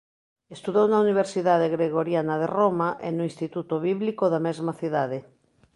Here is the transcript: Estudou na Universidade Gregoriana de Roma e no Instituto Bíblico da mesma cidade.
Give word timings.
Estudou 0.55 0.85
na 0.89 0.99
Universidade 1.05 1.71
Gregoriana 1.75 2.35
de 2.41 2.47
Roma 2.57 2.89
e 3.07 3.09
no 3.13 3.23
Instituto 3.31 3.73
Bíblico 3.87 4.23
da 4.33 4.43
mesma 4.47 4.73
cidade. 4.81 5.19